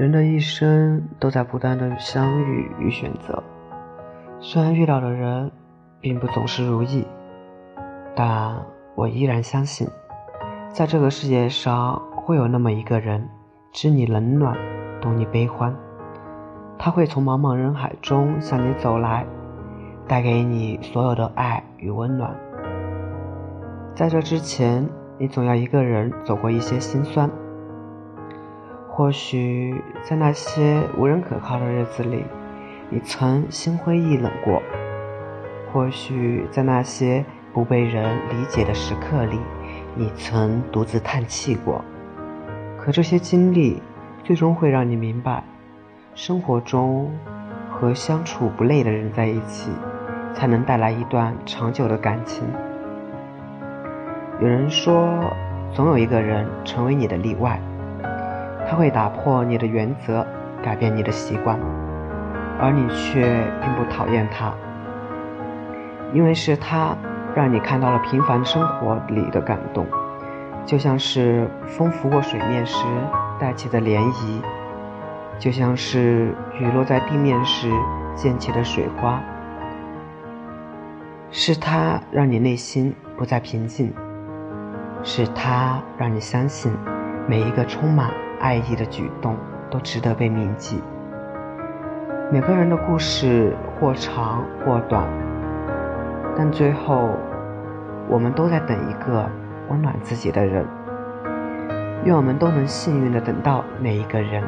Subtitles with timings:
[0.00, 3.42] 人的一生都在不断的相遇与选择，
[4.40, 5.52] 虽然遇到的人
[6.00, 7.06] 并不总是如意，
[8.16, 8.56] 但
[8.94, 9.86] 我依然相信，
[10.72, 13.28] 在这个世界上会有那么一个人，
[13.72, 14.56] 知你冷暖，
[15.02, 15.76] 懂你悲欢。
[16.78, 19.26] 他会从茫茫人海中向你走来，
[20.08, 22.34] 带给你所有的爱与温暖。
[23.94, 24.88] 在这之前，
[25.18, 27.30] 你总要一个人走过一些心酸。
[29.00, 32.22] 或许在那些无人可靠的日子里，
[32.90, 34.60] 你曾心灰意冷过；
[35.72, 37.24] 或许在那些
[37.54, 39.38] 不被人理解的时刻里，
[39.94, 41.82] 你曾独自叹气过。
[42.76, 43.82] 可这些经历，
[44.22, 45.42] 最终会让你明白，
[46.14, 47.10] 生活中
[47.70, 49.70] 和相处不累的人在一起，
[50.34, 52.46] 才能带来一段长久的感情。
[54.42, 55.34] 有人说，
[55.72, 57.58] 总有一个人成为你的例外。
[58.70, 60.24] 他会打破你的原则，
[60.62, 61.58] 改变你的习惯，
[62.60, 63.22] 而你却
[63.60, 64.54] 并不讨厌他，
[66.14, 66.96] 因为是他
[67.34, 69.84] 让你看到了平凡生活里的感动，
[70.64, 72.86] 就像是风拂过水面时
[73.40, 74.40] 带起的涟漪，
[75.36, 77.68] 就像是雨落在地面时
[78.14, 79.20] 溅起的水花。
[81.32, 83.92] 是他让你内心不再平静，
[85.02, 86.72] 是他让你相信
[87.30, 88.10] 每一个充满。
[88.40, 89.36] 爱意的举动
[89.70, 90.82] 都值得被铭记。
[92.32, 95.06] 每个人的故事或长或短，
[96.36, 97.10] 但最后，
[98.08, 99.30] 我们都在等一个
[99.68, 100.66] 温暖自己的人。
[102.04, 104.42] 愿我们都能幸运的等到那一个人。